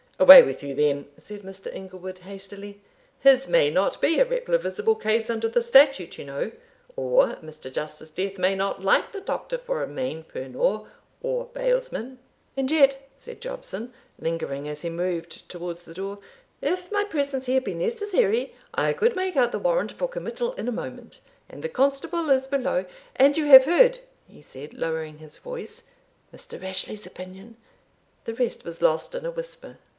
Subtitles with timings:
[0.17, 1.73] "Away with you, then," said Mr.
[1.73, 2.79] Inglewood, hastily;
[3.19, 6.51] "his may not be a replevisable case under the statute, you know,
[6.95, 7.71] or Mr.
[7.73, 10.87] Justice Death may not like the doctor for a main pernor,
[11.23, 12.19] or bailsman."
[12.55, 16.19] "And yet," said Jobson, lingering as he moved towards the door,
[16.61, 20.67] "if my presence here be necessary I could make out the warrant for committal in
[20.67, 25.39] a moment, and the constable is below And you have heard," he said, lowering his
[25.39, 25.83] voice,
[26.33, 26.61] "Mr.
[26.61, 27.57] Rashleigh's opinion"
[28.25, 29.77] the rest was lost in a whisper.